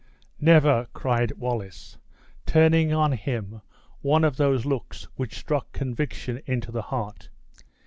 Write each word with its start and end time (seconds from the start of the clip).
"Never," 0.39 0.87
cried 0.93 1.31
Wallace, 1.33 1.99
turning 2.47 2.91
on 2.91 3.11
him 3.11 3.61
one 4.01 4.23
of 4.23 4.37
those 4.37 4.65
looks 4.65 5.03
which 5.15 5.37
struck 5.37 5.71
conviction 5.73 6.41
into 6.47 6.71
the 6.71 6.81
heart. 6.81 7.29